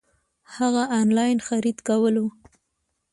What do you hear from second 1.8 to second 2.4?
کولو